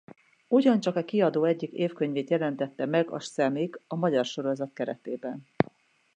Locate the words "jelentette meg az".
2.29-3.31